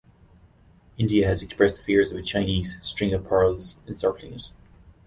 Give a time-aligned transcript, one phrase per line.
[0.97, 4.51] India has expressed fears of a Chinese "String of Pearls" encircling it.